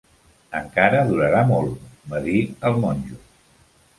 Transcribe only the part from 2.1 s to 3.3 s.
va dir al monjo.